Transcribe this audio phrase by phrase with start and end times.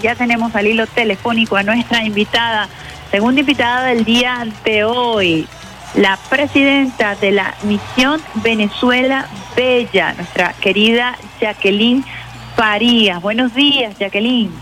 [0.00, 2.68] y ya tenemos al hilo telefónico a nuestra invitada,
[3.10, 5.46] segunda invitada del día de hoy,
[5.94, 9.26] la presidenta de la Misión Venezuela
[9.56, 12.04] Bella, nuestra querida Jacqueline
[12.56, 13.20] Farías.
[13.20, 14.52] Buenos días, Jacqueline.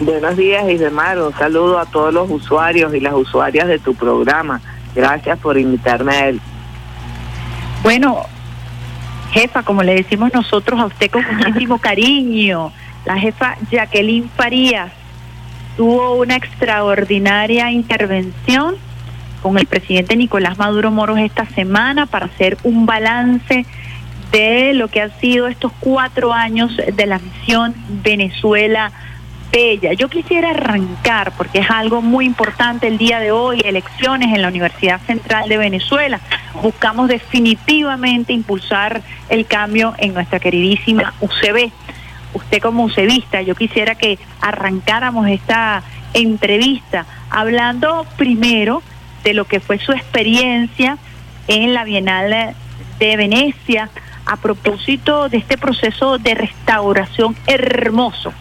[0.00, 1.18] Buenos días, Isdemar.
[1.18, 4.60] Un saludo a todos los usuarios y las usuarias de tu programa.
[4.94, 6.40] Gracias por invitarme a él.
[7.82, 8.22] Bueno,
[9.32, 12.72] jefa, como le decimos nosotros a usted con muchísimo cariño,
[13.08, 14.92] la jefa Jacqueline Farías
[15.78, 18.76] tuvo una extraordinaria intervención
[19.42, 23.64] con el presidente Nicolás Maduro Moros esta semana para hacer un balance
[24.30, 28.92] de lo que han sido estos cuatro años de la misión Venezuela
[29.50, 29.94] Bella.
[29.94, 34.48] Yo quisiera arrancar, porque es algo muy importante el día de hoy, elecciones en la
[34.48, 36.20] Universidad Central de Venezuela.
[36.62, 41.72] Buscamos definitivamente impulsar el cambio en nuestra queridísima UCB.
[42.34, 45.82] Usted como UCBista, yo quisiera que arrancáramos esta
[46.14, 48.82] entrevista hablando primero
[49.24, 50.98] de lo que fue su experiencia
[51.48, 52.54] en la Bienal
[52.98, 53.90] de Venecia
[54.26, 58.32] a propósito de este proceso de restauración hermoso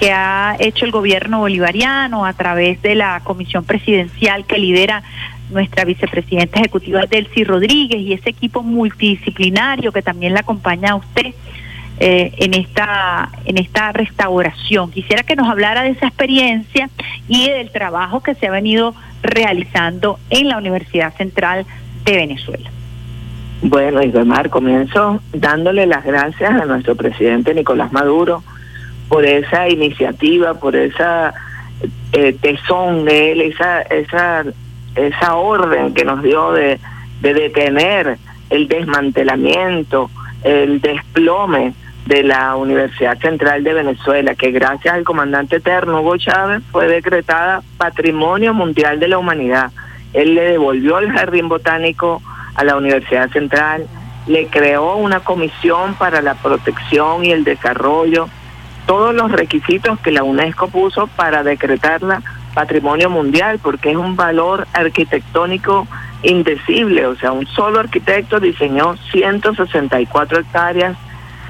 [0.00, 5.02] que ha hecho el gobierno bolivariano a través de la comisión presidencial que lidera
[5.50, 11.34] nuestra vicepresidenta ejecutiva Delcy Rodríguez y ese equipo multidisciplinario que también la acompaña a usted
[12.00, 14.90] eh, en esta en esta restauración.
[14.90, 16.88] Quisiera que nos hablara de esa experiencia
[17.28, 21.66] y del trabajo que se ha venido realizando en la Universidad Central
[22.04, 22.70] de Venezuela.
[23.62, 28.42] Bueno, Isabel, comienzo dándole las gracias a nuestro presidente Nicolás Maduro
[29.10, 31.34] por esa iniciativa, por esa
[32.12, 34.44] eh, tesón de él, esa, esa,
[34.94, 36.80] esa orden que nos dio de,
[37.20, 38.16] de detener
[38.48, 40.10] el desmantelamiento,
[40.42, 41.74] el desplome
[42.10, 47.62] de la Universidad Central de Venezuela, que gracias al comandante eterno Hugo Chávez fue decretada
[47.76, 49.70] Patrimonio Mundial de la Humanidad.
[50.12, 52.20] Él le devolvió el jardín botánico
[52.56, 53.86] a la Universidad Central,
[54.26, 58.28] le creó una comisión para la protección y el desarrollo
[58.86, 62.22] todos los requisitos que la UNESCO puso para decretarla
[62.54, 65.86] patrimonio mundial, porque es un valor arquitectónico
[66.24, 70.96] indecible, o sea, un solo arquitecto diseñó 164 hectáreas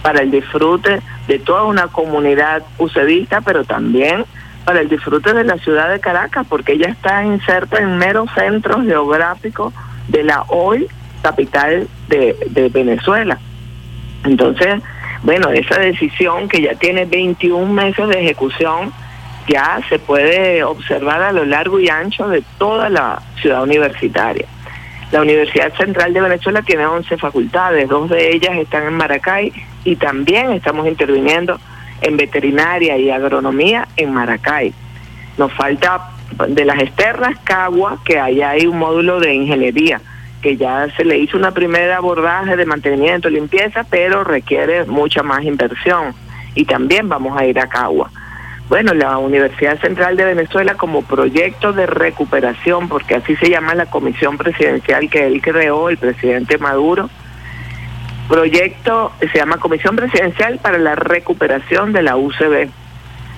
[0.02, 4.24] para el disfrute de toda una comunidad ucedista, pero también
[4.64, 8.82] para el disfrute de la ciudad de Caracas, porque ella está inserta en mero centro
[8.82, 9.72] geográfico
[10.08, 10.88] de la hoy
[11.22, 13.38] capital de, de Venezuela.
[14.24, 14.82] Entonces,
[15.22, 18.92] bueno, esa decisión que ya tiene 21 meses de ejecución,
[19.48, 24.46] ya se puede observar a lo largo y ancho de toda la ciudad universitaria.
[25.12, 29.52] La Universidad Central de Venezuela tiene 11 facultades, dos de ellas están en Maracay
[29.84, 31.58] y también estamos interviniendo
[32.02, 34.72] en veterinaria y agronomía en Maracay.
[35.38, 36.10] Nos falta
[36.48, 40.00] de las externas Cagua, que allá hay un módulo de ingeniería
[40.41, 45.44] que ya se le hizo una primera abordaje de mantenimiento, limpieza, pero requiere mucha más
[45.44, 46.14] inversión.
[46.54, 48.10] Y también vamos a ir a Cagua.
[48.68, 53.86] Bueno, la Universidad Central de Venezuela como proyecto de recuperación, porque así se llama la
[53.86, 57.10] comisión presidencial que él creó, el presidente Maduro,
[58.30, 62.68] proyecto se llama Comisión Presidencial para la Recuperación de la UCB.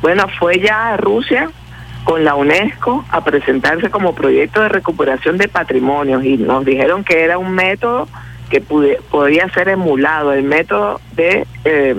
[0.03, 1.51] Bueno, fue ya a Rusia
[2.05, 7.25] con la UNESCO a presentarse como proyecto de recuperación de patrimonios y nos dijeron que
[7.25, 8.07] era un método
[8.51, 11.97] que podía ser emulado, el método de eh,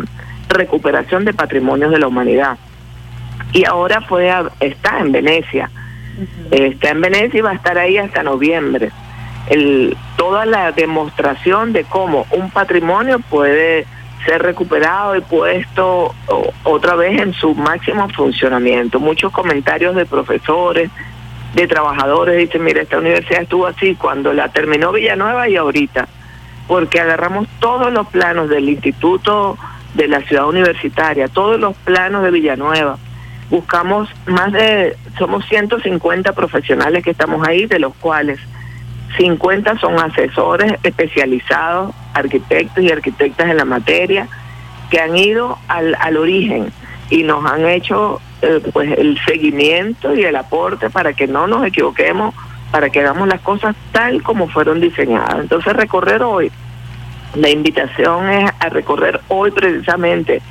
[0.50, 2.58] recuperación de patrimonios de la humanidad.
[3.54, 5.72] Y ahora fue está en Venecia,
[6.52, 8.92] está en Venecia y va a estar ahí hasta noviembre.
[9.50, 13.86] El, toda la demostración de cómo un patrimonio puede
[14.26, 16.16] ser recuperado y puesto
[16.64, 19.02] otra vez en su máximo funcionamiento.
[19.02, 20.90] Muchos comentarios de profesores,
[21.54, 26.08] de trabajadores, dicen, mira, esta universidad estuvo así cuando la terminó Villanueva y ahorita,
[26.70, 29.58] porque agarramos todos los planos del instituto
[29.94, 32.98] de la ciudad universitaria, todos los planos de Villanueva.
[33.50, 38.40] Buscamos más de, somos 150 profesionales que estamos ahí, de los cuales
[39.18, 44.28] 50 son asesores especializados, arquitectos y arquitectas en la materia,
[44.90, 46.72] que han ido al, al origen
[47.10, 51.66] y nos han hecho eh, pues el seguimiento y el aporte para que no nos
[51.66, 52.34] equivoquemos,
[52.72, 55.40] para que hagamos las cosas tal como fueron diseñadas.
[55.40, 56.52] Entonces recorrer hoy,
[57.36, 60.42] la invitación es a recorrer hoy precisamente,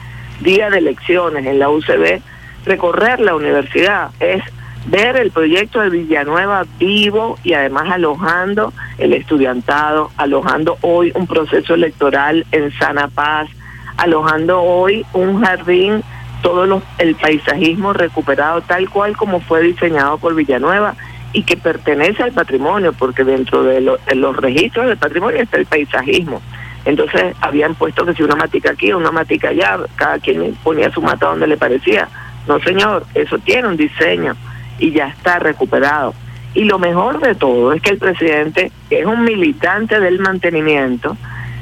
[0.40, 2.20] día de elecciones en la UCB,
[2.64, 4.42] recorrer la universidad es
[4.86, 11.74] ver el proyecto de Villanueva vivo y además alojando el estudiantado, alojando hoy un proceso
[11.74, 13.48] electoral en sana paz,
[13.96, 16.02] alojando hoy un jardín
[16.42, 20.94] todo el paisajismo recuperado tal cual como fue diseñado por Villanueva
[21.32, 26.42] y que pertenece al patrimonio, porque dentro de, los registros del patrimonio está el paisajismo.
[26.84, 31.00] Entonces habían puesto que si una matica aquí, una matica allá, cada quien ponía su
[31.00, 32.08] mata donde le parecía.
[32.46, 34.36] No, señor, eso tiene un diseño
[34.82, 36.12] y ya está recuperado.
[36.54, 41.16] Y lo mejor de todo es que el presidente, que es un militante del mantenimiento,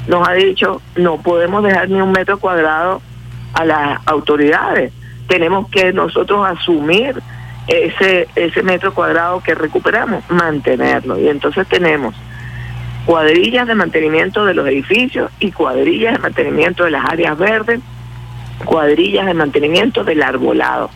[0.09, 3.03] nos ha dicho no podemos dejar ni un metro cuadrado
[3.53, 4.93] a las autoridades.
[5.29, 7.23] Tenemos que nosotros asumir
[7.69, 11.21] ese, ese metro cuadrado que recuperamos, mantenerlo.
[11.21, 12.15] Y entonces tenemos
[13.05, 17.81] cuadrillas de mantenimiento de los edificios y cuadrillas de mantenimiento de las áreas verdes,
[18.65, 20.91] cuadrillas de mantenimiento del arbolado.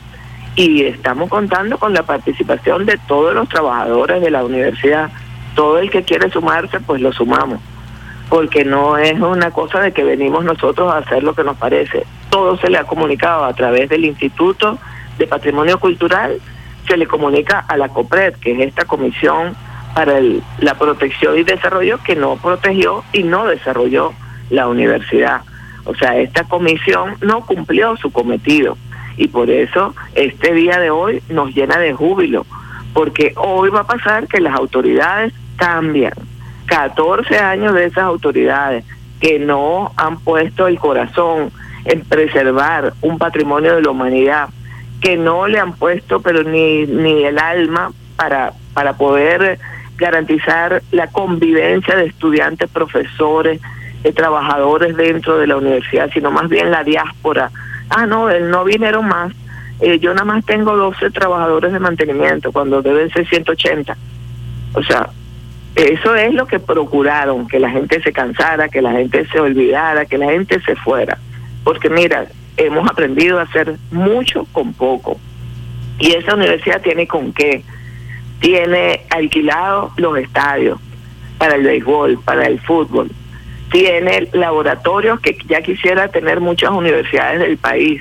[0.57, 5.11] Y estamos contando con la participación de todos los trabajadores de la universidad.
[5.55, 7.61] Todo el que quiere sumarse, pues lo sumamos.
[8.29, 12.05] Porque no es una cosa de que venimos nosotros a hacer lo que nos parece.
[12.31, 14.79] Todo se le ha comunicado a través del Instituto
[15.19, 16.41] de Patrimonio Cultural,
[16.87, 19.57] se le comunica a la COPRED, que es esta comisión
[19.95, 20.21] para
[20.59, 24.13] la protección y desarrollo que no protegió y no desarrolló
[24.51, 25.43] la universidad.
[25.85, 28.77] O sea, esta comisión no cumplió su cometido
[29.17, 32.47] y por eso este día de hoy nos llena de júbilo,
[32.93, 36.13] porque hoy va a pasar que las autoridades cambian.
[36.67, 38.85] 14 años de esas autoridades
[39.21, 41.51] que no han puesto el corazón
[41.85, 44.49] en preservar un patrimonio de la humanidad,
[45.01, 49.59] que no le han puesto pero ni, ni el alma para, para poder
[49.97, 53.61] garantizar la convivencia de estudiantes, profesores,
[54.03, 57.51] de trabajadores dentro de la universidad, sino más bien la diáspora.
[57.97, 59.33] Ah, no, él no vinieron más.
[59.81, 63.97] Eh, yo nada más tengo 12 trabajadores de mantenimiento cuando deben ser 180.
[64.75, 65.09] O sea,
[65.77, 70.07] eso es lo que procuraron, que la gente se cansara, que la gente se olvidara,
[70.07, 71.19] que la gente se fuera.
[71.63, 72.27] Porque mira,
[72.57, 75.21] hemos aprendido a hacer mucho con poco.
[76.01, 77.63] Y esa universidad tiene con qué
[78.41, 80.81] tiene alquilado los estadios
[81.39, 83.09] para el béisbol, para el fútbol,
[83.75, 88.01] tiene laboratorios que ya quisiera tener muchas universidades del país,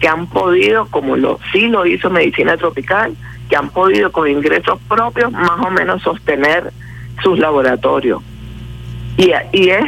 [0.00, 3.14] que han podido, como lo sí lo hizo Medicina Tropical,
[3.50, 6.72] que han podido con ingresos propios más o menos sostener
[7.22, 8.22] sus laboratorios.
[9.18, 9.84] Y, y es,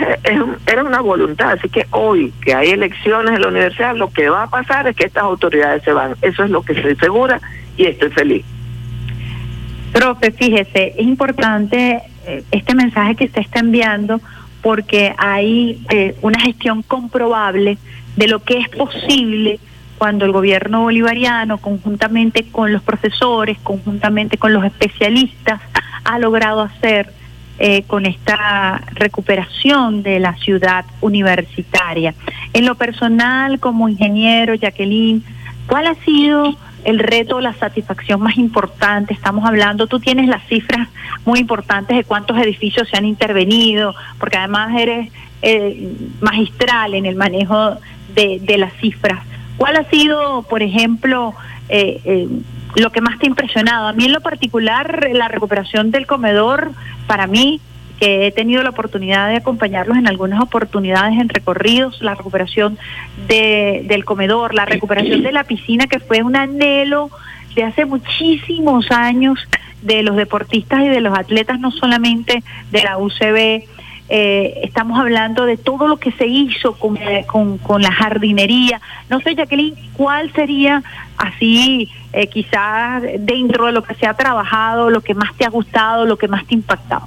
[0.67, 4.43] era una voluntad, así que hoy que hay elecciones en la universidad, lo que va
[4.43, 6.14] a pasar es que estas autoridades se van.
[6.20, 7.40] Eso es lo que estoy segura
[7.79, 8.44] y estoy feliz.
[9.94, 14.20] Profe, fíjese, es importante eh, este mensaje que usted está enviando
[14.62, 17.79] porque hay eh, una gestión comprobable
[18.17, 19.59] de lo que es posible
[19.99, 25.61] cuando el gobierno bolivariano, conjuntamente con los profesores, conjuntamente con los especialistas,
[26.05, 27.12] ha logrado hacer
[27.59, 32.15] eh, con esta recuperación de la ciudad universitaria.
[32.53, 35.23] En lo personal, como ingeniero, Jacqueline,
[35.67, 39.14] ¿cuál ha sido el reto, la satisfacción más importante.
[39.14, 40.88] Estamos hablando, tú tienes las cifras
[41.25, 45.12] muy importantes de cuántos edificios se han intervenido, porque además eres
[45.43, 47.76] eh, magistral en el manejo
[48.14, 49.20] de, de, las cifras.
[49.56, 51.34] ¿Cuál ha sido, por ejemplo,
[51.69, 52.29] eh, eh,
[52.76, 53.88] lo que más te ha impresionado?
[53.88, 56.73] A mí en lo particular, la recuperación del comedor,
[57.06, 57.61] para mí,
[58.03, 62.77] que he tenido la oportunidad de acompañarlos en algunas oportunidades en recorridos, la recuperación
[63.29, 67.11] de, del comedor, la recuperación de la piscina, que fue un anhelo
[67.55, 69.39] de hace muchísimos años
[69.82, 72.43] de los deportistas y de los atletas, no solamente
[72.73, 73.69] de la UCB.
[74.09, 76.99] Eh, estamos hablando de todo lo que se hizo con,
[77.59, 78.81] con, la jardinería.
[79.11, 80.82] No sé, Jacqueline, ¿cuál sería
[81.19, 85.51] así, eh, quizás dentro de lo que se ha trabajado, lo que más te ha
[85.51, 87.06] gustado, lo que más te ha impactado?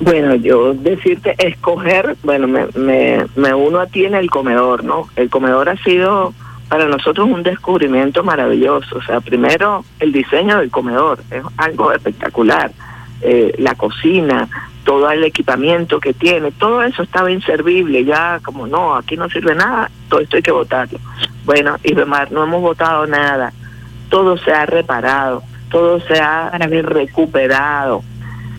[0.00, 5.08] Bueno, yo decirte, escoger, bueno, me, me, me uno a ti en el comedor, ¿no?
[5.14, 6.32] El comedor ha sido
[6.70, 8.96] para nosotros un descubrimiento maravilloso.
[8.96, 12.70] O sea, primero el diseño del comedor, es algo espectacular.
[13.22, 14.48] Eh, la cocina,
[14.84, 19.54] todo el equipamiento que tiene, todo eso estaba inservible, ya como no, aquí no sirve
[19.54, 20.98] nada, todo esto hay que votarlo.
[21.44, 23.52] Bueno, y demás, no hemos votado nada,
[24.08, 28.02] todo se ha reparado, todo se ha recuperado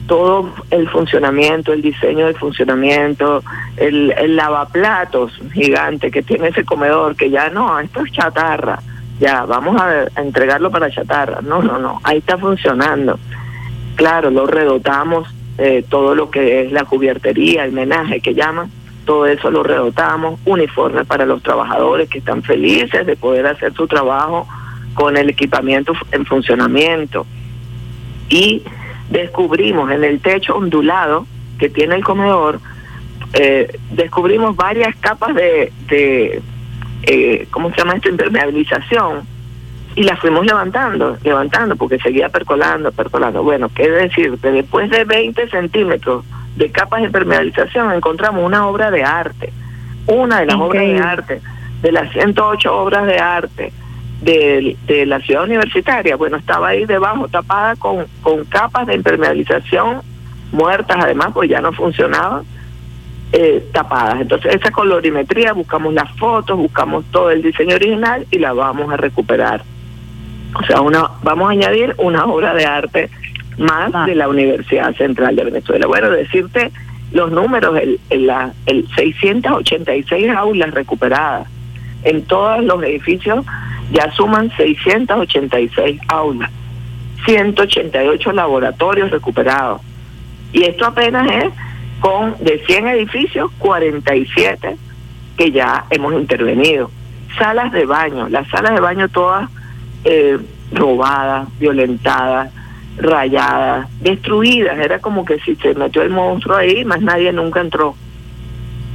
[0.08, 3.44] todo el funcionamiento, el diseño del funcionamiento,
[3.78, 8.80] el, lavaplatos gigante que tiene ese comedor, que ya no, esto es chatarra,
[9.20, 11.42] ya, vamos a, entregarlo para chatarra.
[11.42, 13.20] No, no, no, ahí está funcionando.
[13.96, 15.28] Claro, lo redotamos,
[15.58, 18.72] eh, todo lo que es la cubiertería, el menaje que llaman,
[19.06, 23.88] todo eso lo redotamos, uniformes para los trabajadores que están felices de poder hacer su
[23.88, 24.48] trabajo
[24.94, 27.26] con el equipamiento en funcionamiento.
[28.30, 28.64] Y
[29.12, 31.28] descubrimos en el techo ondulado
[31.60, 32.60] que tiene el comedor,
[33.34, 35.72] eh, descubrimos varias capas de,
[37.04, 38.10] eh, ¿cómo se llama esto?
[38.10, 39.30] Impermeabilización.
[39.94, 43.44] Y la fuimos levantando, levantando, porque seguía percolando, percolando.
[43.44, 44.40] Bueno, ¿qué decir?
[44.40, 46.26] Después de 20 centímetros
[46.56, 49.52] de capas de impermeabilización encontramos una obra de arte,
[50.08, 51.42] una de las obras de arte,
[51.82, 53.74] de las 108 obras de arte
[54.22, 56.16] de, de la ciudad universitaria.
[56.16, 60.02] Bueno, estaba ahí debajo, tapada con, con capas de impermeabilización
[60.52, 62.44] muertas, además, pues ya no funcionaban
[63.32, 64.22] eh, tapadas.
[64.22, 68.98] Entonces esa colorimetría, buscamos las fotos, buscamos todo el diseño original y la vamos a
[68.98, 69.64] recuperar.
[70.54, 73.10] O sea, una, vamos a añadir una obra de arte
[73.58, 75.88] más de la Universidad Central de Venezuela.
[75.88, 76.72] Bueno, decirte
[77.14, 81.48] los números, el, el, la, el 686 aulas recuperadas
[82.04, 83.46] en todos los edificios
[83.92, 86.50] ya suman 686 aulas,
[87.26, 89.82] 188 laboratorios recuperados.
[90.54, 91.54] Y esto apenas es
[92.00, 94.78] con de 100 edificios, 47
[95.38, 96.92] que ya hemos intervenido.
[97.38, 99.50] Salas de baño, las salas de baño todas
[100.04, 100.38] eh,
[100.72, 102.52] robadas, violentadas,
[102.98, 104.78] rayadas, destruidas.
[104.80, 107.96] Era como que si se metió el monstruo ahí, más nadie nunca entró.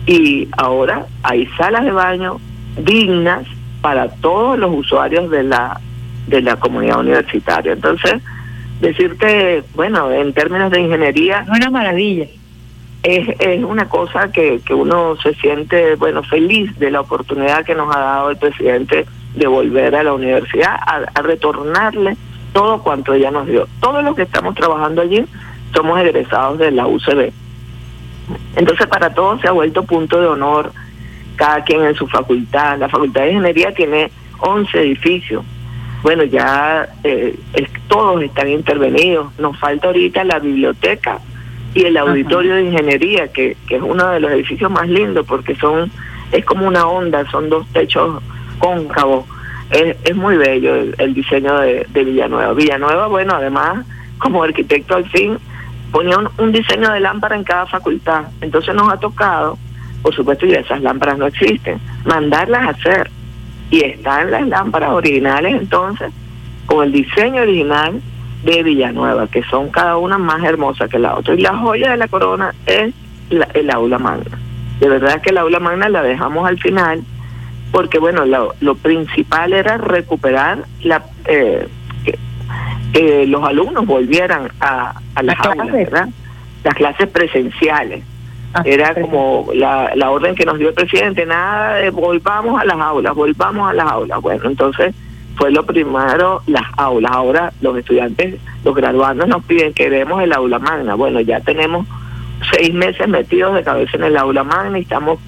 [0.06, 2.38] Y ahora hay salas de baño
[2.76, 3.46] dignas
[3.86, 5.80] para todos los usuarios de la
[6.26, 7.72] de la comunidad universitaria.
[7.72, 8.14] Entonces,
[8.80, 11.46] decirte, bueno, en términos de ingeniería...
[11.48, 12.26] Una maravilla
[13.04, 17.76] es, es una cosa que, que uno se siente, bueno, feliz de la oportunidad que
[17.76, 22.16] nos ha dado el presidente de volver a la universidad, a, retornarle
[22.52, 23.68] todo cuanto ella nos dio.
[23.78, 25.24] Todos los que estamos trabajando allí
[25.72, 27.30] somos egresados de la UCB.
[28.56, 30.72] Entonces para todos se ha vuelto punto de honor,
[31.36, 32.78] cada quien en su facultad.
[32.78, 35.44] La Facultad de Ingeniería tiene 11 edificios.
[36.02, 37.38] Bueno, ya eh,
[37.88, 39.38] todos están intervenidos.
[39.38, 41.18] Nos falta ahorita la biblioteca
[41.74, 45.54] y el auditorio de ingeniería, que, que es uno de los edificios más lindos porque
[45.56, 45.90] son
[46.32, 48.22] es como una onda, son dos techos
[48.58, 49.24] cóncavos.
[49.70, 52.52] Es, es muy bello el, diseño de, Villanueva.
[52.52, 53.84] Villanueva, bueno, además,
[54.18, 55.38] como arquitecto al fin,
[55.90, 58.24] ponía un, diseño de lámpara en cada facultad.
[58.40, 59.58] Entonces nos ha tocado,
[60.02, 63.10] por supuesto, y esas lámparas no existen, mandarlas a hacer.
[63.70, 66.12] Y están las lámparas originales, entonces,
[66.66, 68.00] con el diseño original
[68.44, 71.34] de Villanueva, que son cada una más hermosa que la otra.
[71.34, 72.94] Y la joya de la corona es
[73.30, 74.38] el aula magna.
[74.78, 77.02] De verdad que el aula magna la dejamos al final,
[77.72, 81.66] porque bueno, lo, principal era recuperar la eh,
[82.92, 86.08] que, los alumnos volvieran a, a las, aulas, ¿verdad?
[86.62, 88.04] Las clases presenciales.
[88.56, 92.64] Ah, era como la, la orden que nos dio el presidente, nada de volvamos a
[92.64, 94.20] las aulas, volvamos a las aulas.
[94.22, 94.94] Bueno, entonces
[95.36, 97.12] fue lo primero las aulas.
[97.12, 100.94] Ahora los estudiantes, los graduandos nos piden que demos el aula magna.
[100.94, 101.86] Bueno, ya tenemos
[102.50, 105.18] seis meses metidos de cabeza en el aula magna y estamos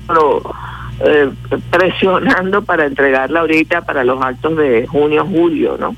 [1.04, 1.30] eh,
[1.70, 5.94] presionando para entregarla ahorita para los actos de junio, julio, ¿no?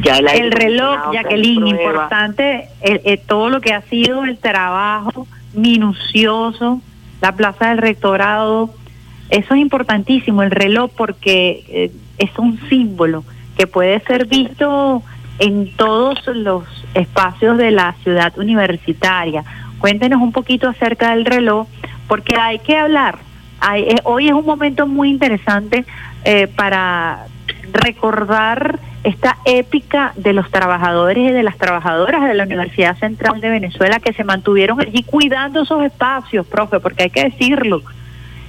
[0.00, 6.80] Ya el reloj, Jacqueline, importante eh, todo lo que ha sido el trabajo minucioso,
[7.20, 8.70] la plaza del rectorado,
[9.30, 13.24] eso es importantísimo, el reloj, porque eh, es un símbolo
[13.56, 15.02] que puede ser visto
[15.38, 19.44] en todos los espacios de la ciudad universitaria.
[19.78, 21.66] Cuéntenos un poquito acerca del reloj,
[22.08, 23.18] porque hay que hablar.
[23.74, 25.84] Eh, hoy es un momento muy interesante
[26.24, 27.26] eh, para
[27.72, 33.50] recordar esta épica de los trabajadores y de las trabajadoras de la Universidad Central de
[33.50, 37.82] Venezuela que se mantuvieron allí cuidando esos espacios, profe, porque hay que decirlo.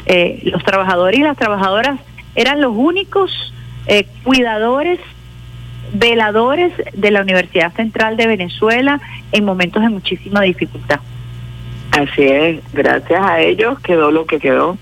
[0.06, 2.00] Eh, los trabajadores y las trabajadoras
[2.34, 3.54] eran los únicos
[3.88, 5.00] eh, cuidadores,
[5.94, 9.00] veladores de la Universidad Central de Venezuela
[9.32, 11.00] en momentos de muchísima dificultad.
[11.92, 14.78] Así es, gracias a ellos quedó lo que quedó.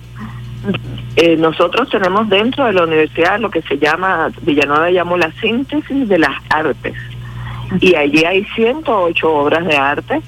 [1.16, 6.08] Eh, nosotros tenemos dentro de la universidad lo que se llama, Villanueva llamó la síntesis
[6.10, 6.96] de las artes.
[7.80, 10.22] Y allí hay 108 obras de arte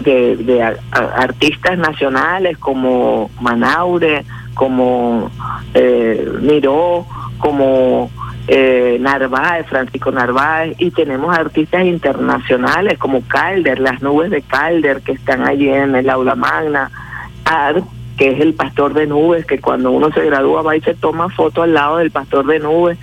[0.00, 5.30] de, de artistas nacionales como Manaure, como
[5.74, 7.06] eh, Miró,
[7.38, 8.10] como
[8.48, 15.12] eh, Narváez, Francisco Narváez, y tenemos artistas internacionales como Calder, las nubes de Calder que
[15.12, 16.90] están allí en el aula magna,
[18.18, 21.28] que es el pastor de nubes, que cuando uno se gradúa va y se toma
[21.30, 22.98] foto al lado del pastor de nubes,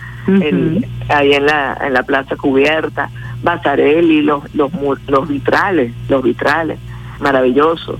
[1.09, 3.09] ahí en la, en la plaza cubierta,
[3.41, 4.71] Basarelli, los, los,
[5.07, 6.77] los vitrales, los vitrales,
[7.19, 7.99] maravillosos.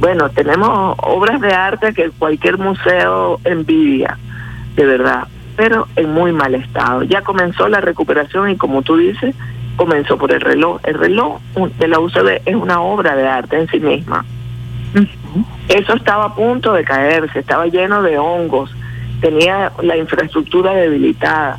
[0.00, 4.18] Bueno, tenemos obras de arte que cualquier museo envidia,
[4.74, 7.02] de verdad pero en muy mal estado.
[7.02, 9.34] Ya comenzó la recuperación y como tú dices,
[9.76, 10.80] comenzó por el reloj.
[10.84, 11.40] El reloj
[11.78, 14.24] de la UCB es una obra de arte en sí misma.
[15.68, 18.74] Eso estaba a punto de caerse, estaba lleno de hongos,
[19.20, 21.58] tenía la infraestructura debilitada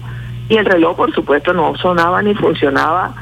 [0.49, 3.13] y el reloj, por supuesto, no sonaba ni funcionaba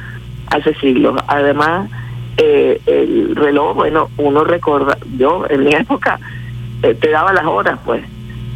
[0.48, 1.20] hace siglos.
[1.28, 1.90] Además,
[2.38, 6.20] eh, el reloj, bueno, uno recuerda, yo en mi época
[6.84, 8.04] eh, te daba las horas, pues.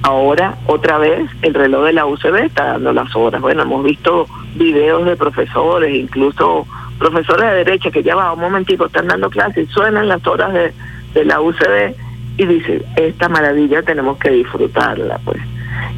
[0.02, 3.42] Ahora, otra vez, el reloj de la UCB está dando las horas.
[3.42, 6.66] Bueno, hemos visto videos de profesores, incluso
[6.98, 10.74] profesores de derecha que ya va un momentito, están dando clases, suenan las horas de,
[11.14, 11.96] de la UCB
[12.38, 15.40] y dicen, esta maravilla tenemos que disfrutarla, pues.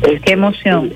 [0.01, 0.93] Qué este, emoción.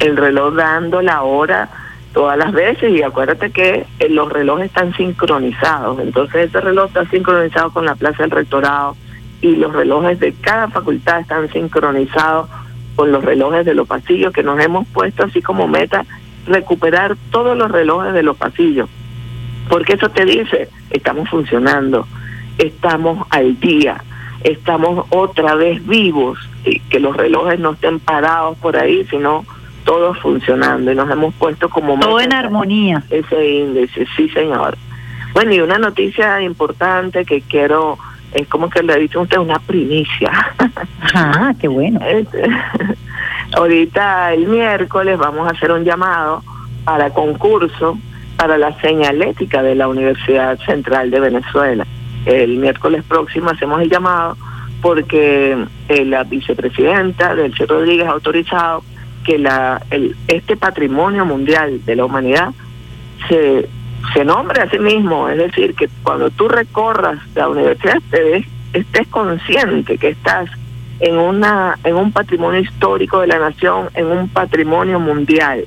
[0.00, 1.68] El, reloj dando la hora
[2.12, 7.04] todas las veces y acuérdate que eh, los relojes están sincronizados, entonces ese reloj está
[7.06, 8.96] sincronizado con la plaza del rectorado
[9.40, 12.48] y los relojes de cada facultad están sincronizados
[12.96, 16.04] con los relojes de los pasillos que nos hemos puesto así como meta
[16.46, 18.88] recuperar todos los relojes de los pasillos,
[19.68, 22.06] porque eso te dice, estamos funcionando,
[22.58, 24.02] estamos al día,
[24.42, 29.44] estamos otra vez vivos, y que los relojes no estén parados por ahí, sino
[29.84, 31.98] todos funcionando y nos hemos puesto como...
[31.98, 33.02] Todo en armonía.
[33.08, 34.76] Ese índice, sí señor.
[35.32, 37.96] Bueno, y una noticia importante que quiero,
[38.32, 40.30] es como que le ha dicho usted, una primicia.
[41.14, 42.00] Ah, qué bueno.
[42.04, 42.42] Este,
[43.56, 46.42] ahorita el miércoles vamos a hacer un llamado
[46.84, 47.98] para concurso
[48.36, 51.86] para la señalética de la Universidad Central de Venezuela
[52.28, 54.36] el miércoles próximo hacemos el llamado
[54.82, 55.56] porque
[55.88, 58.84] eh, la vicepresidenta del Rodríguez ha autorizado
[59.24, 62.50] que la, el, este patrimonio mundial de la humanidad
[63.28, 63.68] se,
[64.14, 69.08] se nombre a sí mismo, es decir, que cuando tú recorras la universidad te estés
[69.08, 70.50] consciente que estás
[71.00, 75.64] en una en un patrimonio histórico de la nación, en un patrimonio mundial.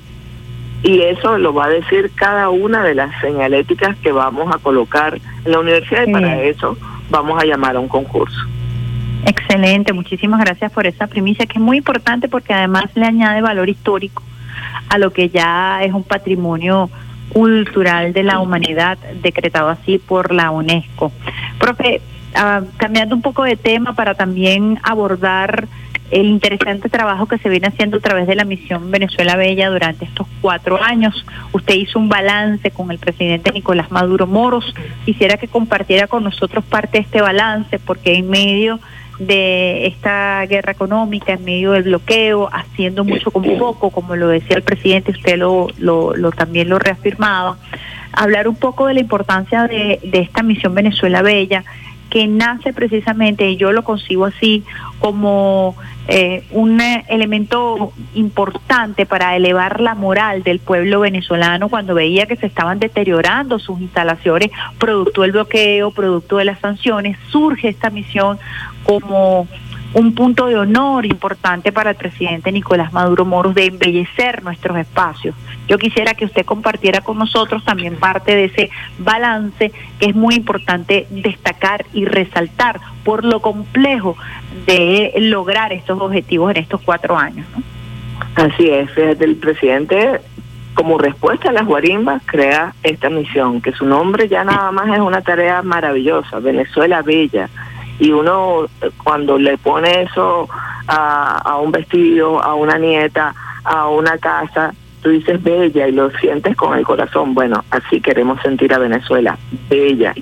[0.83, 5.19] Y eso lo va a decir cada una de las señaléticas que vamos a colocar
[5.45, 6.77] en la universidad y para eso
[7.10, 8.39] vamos a llamar a un concurso.
[9.25, 13.69] Excelente, muchísimas gracias por esa primicia que es muy importante porque además le añade valor
[13.69, 14.24] histórico
[14.89, 16.89] a lo que ya es un patrimonio
[17.29, 21.11] cultural de la humanidad decretado así por la UNESCO.
[21.59, 22.01] Profe,
[22.35, 25.68] ah, cambiando un poco de tema para también abordar
[26.11, 30.05] el interesante trabajo que se viene haciendo a través de la misión Venezuela Bella durante
[30.05, 31.25] estos cuatro años.
[31.53, 34.75] Usted hizo un balance con el presidente Nicolás Maduro Moros.
[35.05, 38.79] Quisiera que compartiera con nosotros parte de este balance, porque en medio
[39.19, 44.57] de esta guerra económica, en medio del bloqueo, haciendo mucho con poco, como lo decía
[44.57, 47.57] el presidente, usted lo, lo, también lo reafirmaba,
[48.11, 51.63] hablar un poco de la importancia de esta misión Venezuela Bella
[52.11, 54.63] que nace precisamente, y yo lo consigo así,
[55.00, 55.75] como
[56.09, 62.47] eh, un elemento importante para elevar la moral del pueblo venezolano cuando veía que se
[62.47, 68.37] estaban deteriorando sus instalaciones producto del bloqueo, producto de las sanciones, surge esta misión
[68.83, 69.47] como
[69.93, 75.35] un punto de honor importante para el presidente Nicolás Maduro Moros de embellecer nuestros espacios.
[75.67, 80.35] Yo quisiera que usted compartiera con nosotros también parte de ese balance que es muy
[80.35, 84.15] importante destacar y resaltar por lo complejo
[84.65, 87.45] de lograr estos objetivos en estos cuatro años.
[88.35, 90.21] Así es, el presidente
[90.73, 94.99] como respuesta a las guarimbas crea esta misión, que su nombre ya nada más es
[94.99, 97.49] una tarea maravillosa, Venezuela Bella
[98.01, 98.66] y uno
[99.03, 100.50] cuando le pone eso
[100.87, 106.09] a, a un vestido, a una nieta, a una casa, tú dices bella y lo
[106.18, 107.35] sientes con el corazón.
[107.35, 109.37] Bueno, así queremos sentir a Venezuela,
[109.70, 110.16] bella.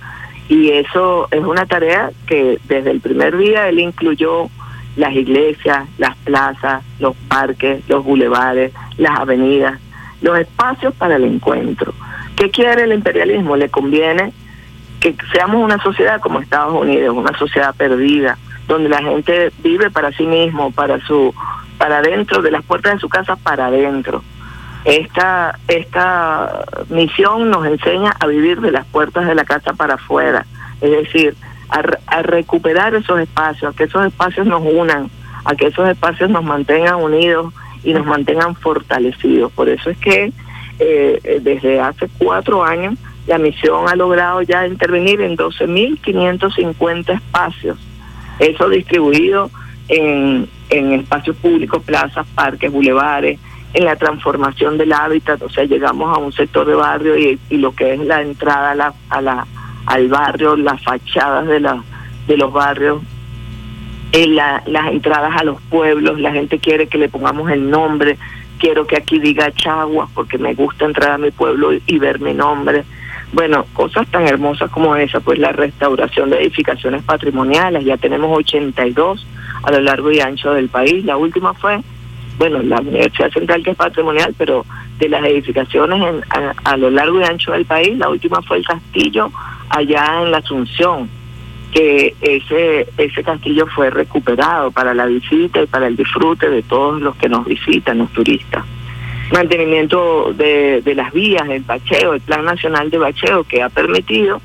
[0.50, 4.50] Y eso es una tarea que desde el primer día él incluyó
[4.98, 9.80] las iglesias, las plazas, los parques, los bulevares, las avenidas,
[10.22, 11.94] los espacios para el encuentro.
[12.36, 13.56] ¿Qué quiere el imperialismo?
[13.56, 14.34] Le conviene
[15.00, 20.12] que seamos una sociedad como Estados Unidos, una sociedad perdida, donde la gente vive para
[20.12, 21.34] sí mismo, para su,
[21.78, 24.24] para dentro de las puertas de su casa, para adentro.
[24.86, 30.46] Esta, esta misión nos enseña a vivir de las puertas de la casa para afuera,
[30.82, 31.36] es decir,
[31.70, 35.10] a, a recuperar esos espacios, a que esos espacios nos unan,
[35.46, 39.52] a que esos espacios nos mantengan unidos y nos mantengan fortalecidos.
[39.52, 40.32] Por eso es que
[40.80, 42.96] eh, desde hace cuatro años
[43.30, 47.78] la misión ha logrado ya intervenir en 12.550 espacios,
[48.40, 49.52] eso distribuido
[49.88, 53.40] en, en espacios públicos, plazas, parques, bulevares,
[53.76, 57.72] en la transformación del hábitat, o sea, llegamos a un sector de barrio y, lo
[57.72, 59.46] que es la entrada a la, a la,
[59.86, 61.84] al barrio, las fachadas de, la,
[62.28, 63.04] de los barrios,
[64.12, 68.18] la, las entradas a los pueblos, la gente quiere que le pongamos el nombre,
[68.58, 72.34] quiero que aquí diga Chagua porque me gusta entrar a mi pueblo y ver mi
[72.34, 72.86] nombre.
[73.32, 79.26] Bueno, cosas tan hermosas como esa, pues la restauración de edificaciones patrimoniales, ya tenemos 82
[79.64, 81.06] a lo largo y ancho del país.
[81.06, 81.80] La última fue
[82.40, 84.66] bueno, la Universidad Central que es patrimonial, pero
[84.98, 86.24] de las edificaciones en,
[86.64, 89.30] a, lo largo y ancho del país, la última fue el castillo
[89.70, 91.10] allá en la Asunción,
[91.74, 97.02] que ese, ese castillo fue recuperado para la visita y para el disfrute de todos
[97.02, 98.64] los que nos visitan, los turistas.
[99.32, 104.42] Mantenimiento de, de las vías, el bacheo, el Plan Nacional de Bacheo, que ha permitido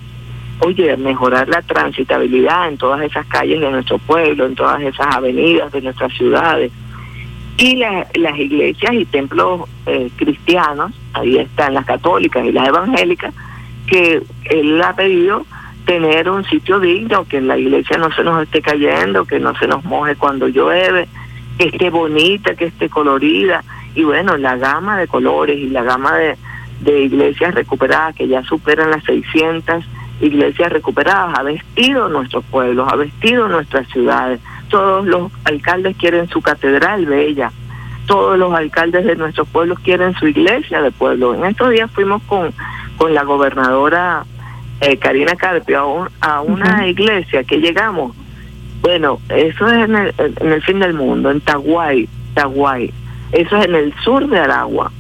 [0.61, 5.70] oye, mejorar la transitabilidad en todas esas calles de nuestro pueblo, en todas esas avenidas
[5.73, 6.73] de nuestras ciudades.
[7.57, 13.33] Y las iglesias y templos eh, cristianos, ahí están las católicas y las evangélicas,
[13.87, 15.47] que él ha pedido
[15.85, 19.68] tener un sitio digno, que la iglesia no se nos esté cayendo, que no se
[19.68, 21.07] nos moje cuando llueve,
[21.59, 23.62] que esté bonita, que esté colorida.
[23.94, 26.37] Y bueno, la gama de colores y la gama de,
[26.80, 29.85] de iglesias recuperadas, que ya superan las 600,
[30.20, 34.40] iglesias recuperadas, ha vestido nuestros pueblos, ha vestido nuestras ciudades.
[34.68, 37.52] Todos los alcaldes quieren su catedral bella,
[38.07, 41.35] todos los alcaldes de nuestros pueblos quieren su iglesia de pueblo.
[41.35, 42.52] En estos días fuimos con,
[42.96, 44.24] con la gobernadora
[44.80, 48.14] eh, Karina Carpio a, una iglesia que llegamos.
[48.83, 52.92] Bueno, eso es en el, en el fin del mundo, en Taguay, Taguay.
[53.35, 54.92] Eso es en el sur de Aragua.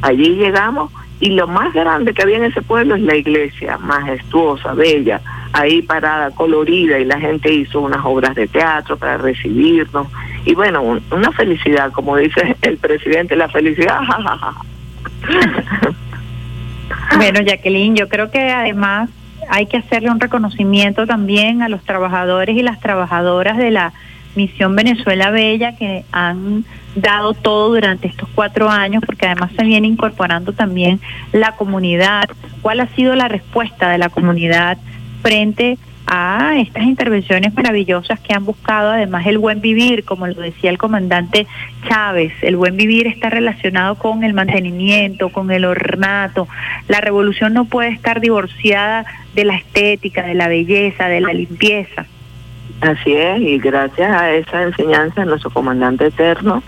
[0.00, 4.74] Allí llegamos y lo más grande que había en ese pueblo es la iglesia, majestuosa,
[4.74, 5.20] bella,
[5.52, 10.08] ahí parada, colorida, y la gente hizo unas obras de teatro para recibirnos.
[10.44, 14.00] Y bueno, una felicidad, como dice el presidente, la felicidad.
[17.16, 19.10] bueno, Jacqueline, yo creo que además
[19.48, 23.92] hay que hacerle un reconocimiento también a los trabajadores y las trabajadoras de la
[24.36, 29.86] Misión Venezuela Bella que han dado todo durante estos cuatro años, porque además se viene
[29.86, 31.00] incorporando también
[31.32, 32.28] la comunidad.
[32.62, 34.78] ¿Cuál ha sido la respuesta de la comunidad
[35.22, 40.70] frente a estas intervenciones maravillosas que han buscado además el buen vivir, como lo decía
[40.70, 41.46] el comandante
[41.88, 46.46] Chávez, el buen vivir está relacionado con el mantenimiento, con el ornato.
[46.88, 52.06] La revolución no puede estar divorciada de la estética, de la belleza, de la limpieza.
[52.84, 56.62] Así es, y gracias a esa enseñanza de nuestro comandante eterno,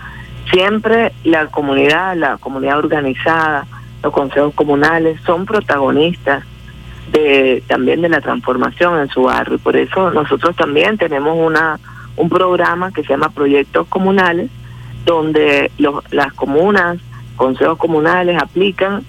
[0.51, 3.67] siempre la comunidad, la comunidad organizada,
[4.01, 6.43] los consejos comunales son protagonistas
[7.11, 9.59] de también de la transformación en su barrio.
[9.59, 11.79] Por eso nosotros también tenemos una
[12.15, 14.49] un programa que se llama Proyectos Comunales,
[15.05, 16.97] donde los, las comunas,
[17.35, 19.03] consejos comunales aplican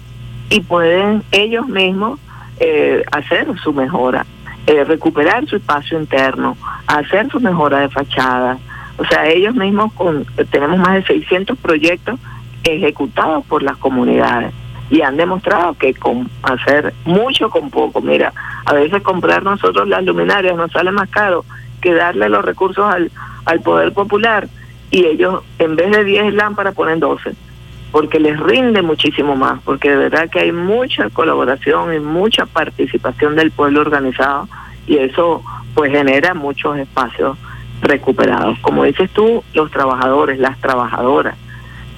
[0.51, 2.19] y pueden ellos mismos
[2.59, 4.27] eh, hacer su mejora.
[4.67, 8.57] Eh, recuperar su espacio interno, hacer su mejora de fachada.
[8.97, 12.19] O sea, ellos mismos con, tenemos más de 600 proyectos
[12.63, 14.53] ejecutados por las comunidades
[14.89, 18.33] y han demostrado que con hacer mucho con poco, mira,
[18.65, 21.45] a veces comprar nosotros las luminarias nos sale más caro
[21.81, 23.11] que darle los recursos al,
[23.45, 24.47] al poder popular
[24.91, 27.33] y ellos en vez de 10 lámparas ponen 12
[27.91, 33.35] porque les rinde muchísimo más, porque de verdad que hay mucha colaboración y mucha participación
[33.35, 34.47] del pueblo organizado
[34.85, 37.37] y eso pues genera muchos espacios
[37.81, 38.57] recuperados.
[38.59, 41.35] Como dices tú, los trabajadores, las trabajadoras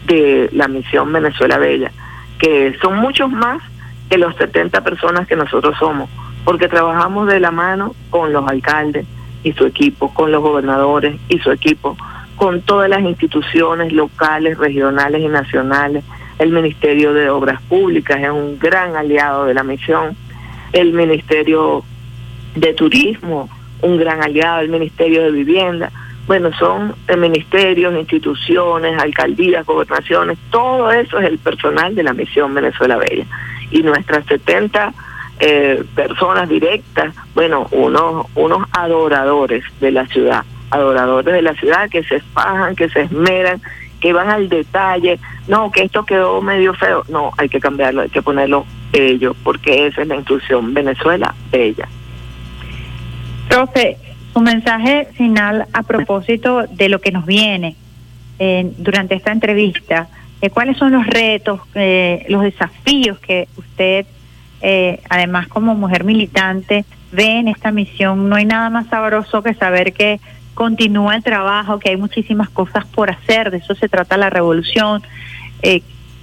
[0.05, 1.91] de la misión Venezuela Bella,
[2.39, 3.61] que son muchos más
[4.09, 6.09] que los 70 personas que nosotros somos,
[6.43, 9.05] porque trabajamos de la mano con los alcaldes
[9.43, 11.97] y su equipo, con los gobernadores y su equipo,
[12.41, 16.03] con todas las instituciones locales, regionales y nacionales.
[16.39, 20.17] El Ministerio de Obras Públicas es un gran aliado de la misión.
[20.73, 21.83] El Ministerio
[22.55, 23.47] de Turismo,
[23.83, 25.91] un gran aliado del Ministerio de Vivienda.
[26.25, 32.97] Bueno, son ministerios, instituciones, alcaldías, gobernaciones, todo eso es el personal de la misión Venezuela
[32.97, 33.27] Bella.
[33.69, 34.91] Y nuestras 70
[35.41, 42.03] eh, personas directas, bueno, unos, unos adoradores de la ciudad, adoradores de la ciudad que
[42.03, 43.61] se espajan, que se esmeran,
[43.99, 48.09] que van al detalle, no, que esto quedó medio feo, no, hay que cambiarlo, hay
[48.09, 51.87] que ponerlo ellos, porque esa es la instrucción, Venezuela Bella.
[53.47, 53.97] Profe,
[54.33, 57.75] su mensaje final a propósito de lo que nos viene
[58.39, 60.07] eh, durante esta entrevista,
[60.41, 64.05] eh, ¿cuáles son los retos, eh, los desafíos que usted,
[65.09, 68.29] además como mujer militante, ve en esta misión?
[68.29, 70.19] No hay nada más sabroso que saber que
[70.53, 75.01] continúa el trabajo, que hay muchísimas cosas por hacer, de eso se trata la revolución.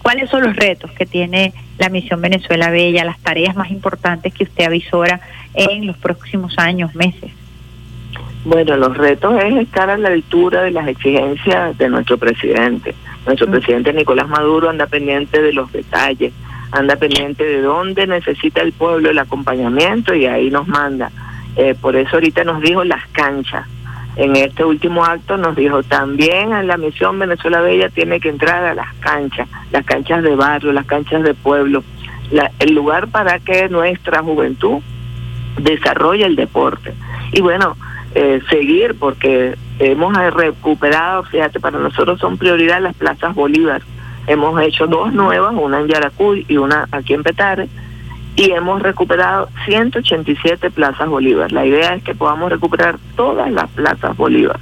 [0.03, 4.45] ¿Cuáles son los retos que tiene la misión Venezuela Bella, las tareas más importantes que
[4.45, 5.21] usted avisora
[5.55, 7.31] en los próximos años, meses?
[8.45, 12.95] Bueno, los retos es estar a la altura de las exigencias de nuestro presidente.
[13.27, 16.33] Nuestro presidente Nicolás Maduro anda pendiente de los detalles,
[16.71, 21.11] anda pendiente de dónde necesita el pueblo el acompañamiento y ahí nos manda.
[21.57, 23.67] Eh, por eso ahorita nos dijo las canchas.
[24.19, 28.65] En este último acto nos dijo también en la misión Venezuela Bella tiene que entrar
[28.65, 31.85] a las canchas, las canchas de barrio, las canchas de pueblo,
[32.59, 34.83] el lugar para que nuestra juventud
[35.57, 36.95] desarrolle el deporte.
[37.33, 37.77] Y bueno,
[38.17, 43.83] eh, seguir porque hemos recuperado, fíjate, para nosotros son prioridad las plazas Bolívar.
[44.27, 47.69] Hemos hecho dos nuevas, una en Yaracuy y una aquí en Petare,
[48.39, 51.51] y hemos recuperado 187 plazas Bolívar.
[51.51, 54.61] La idea es que podamos recuperar todas las plazas Bolívar.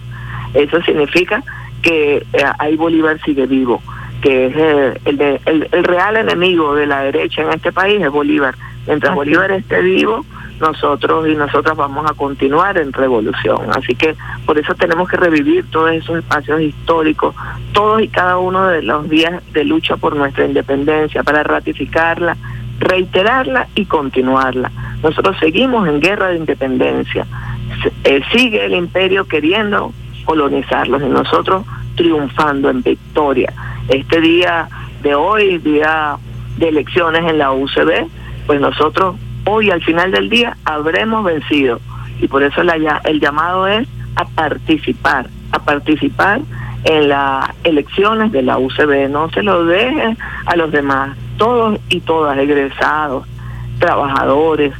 [0.54, 1.42] Eso significa
[1.82, 3.82] que eh, ahí Bolívar sigue vivo,
[4.22, 8.54] que es eh, el, el, real enemigo de la derecha en este país es Bolívar.
[8.86, 10.24] Mientras Bolívar esté vivo,
[10.58, 13.58] nosotros y nosotras vamos a continuar en revolución.
[13.76, 17.34] Así que por eso tenemos que revivir todos esos espacios históricos,
[17.74, 22.38] todos y cada uno de los días de lucha por nuestra independencia, para ratificarla,
[22.78, 24.70] reiterarla y continuarla.
[25.02, 27.26] Nosotros seguimos en guerra de independencia.
[28.04, 29.92] Eh, sigue el imperio queriendo
[30.24, 33.52] colonizarlos y nosotros triunfando en victoria.
[33.88, 34.68] Este día
[35.02, 36.16] de hoy, día
[36.58, 38.06] de elecciones en la UCB,
[38.46, 41.80] pues nosotros hoy al final del día habremos vencido.
[42.20, 43.86] Y por eso la, el llamado es
[44.16, 46.40] a participar, a participar
[46.84, 49.08] en las elecciones de la UCB.
[49.10, 53.26] No se lo dejen a los demás, todos y todas, egresados,
[53.78, 54.72] trabajadores,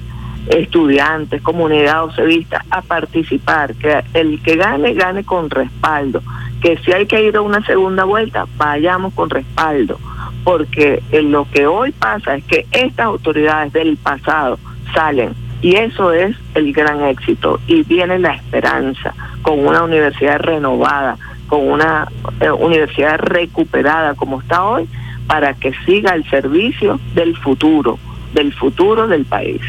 [0.49, 6.23] estudiantes, comunidad UCBista, a participar, que el que gane, gane con respaldo,
[6.61, 9.99] que si hay que ir a una segunda vuelta, vayamos con respaldo
[10.47, 14.61] porque lo que hoy pasa es que estas autoridades del pasado
[14.95, 21.19] salen y eso es el gran éxito y viene la esperanza con una universidad renovada,
[21.49, 22.07] con una
[22.39, 24.89] eh, universidad recuperada como está hoy
[25.27, 27.99] para que siga el servicio del futuro,
[28.33, 29.61] del futuro del país.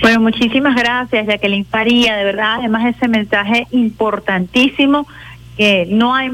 [0.00, 5.06] Bueno, muchísimas gracias, Jacqueline Faría, de verdad, además ese mensaje importantísimo
[5.56, 6.30] que no hay